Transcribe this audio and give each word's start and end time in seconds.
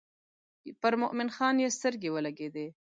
پر 0.81 0.93
مومن 1.01 1.29
خان 1.35 1.55
یې 1.63 1.69
سترګې 1.77 2.09
ولګېدې. 2.11 2.67